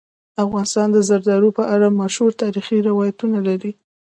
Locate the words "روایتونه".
2.89-3.37